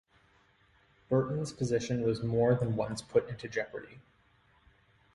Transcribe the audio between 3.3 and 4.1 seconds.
jeopardy.